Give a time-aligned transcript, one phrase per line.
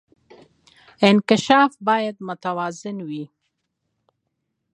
[1.09, 3.25] انکشاف باید متوازن وي